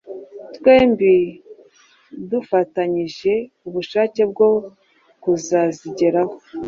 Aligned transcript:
twembi 0.55 1.13
dufatanyije 2.31 3.33
ubushake 3.67 4.21
bwo 4.31 4.49
kuzazigeraho, 5.21 6.33